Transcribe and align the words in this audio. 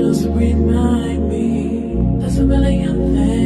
just 0.00 0.24
remind 0.28 1.28
me 1.28 1.94
there's 2.20 2.38
a 2.38 2.46
million 2.46 3.14
things. 3.14 3.39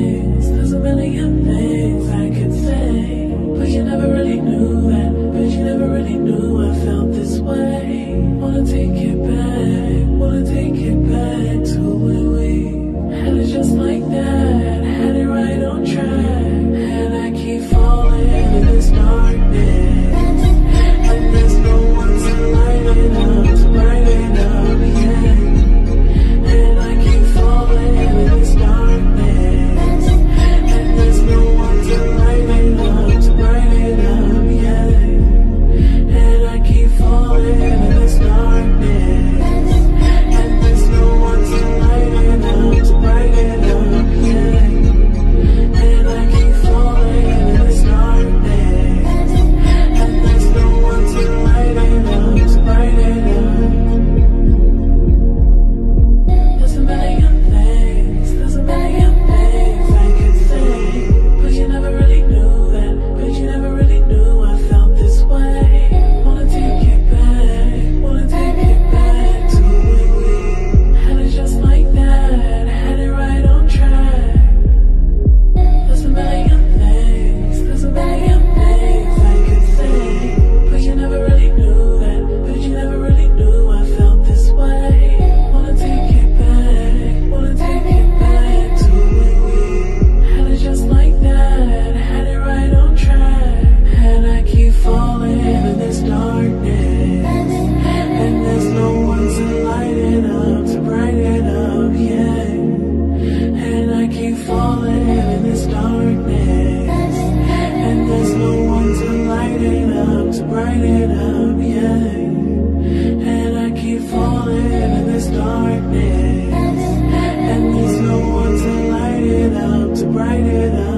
brighter 120.15 120.71
than 120.71 120.94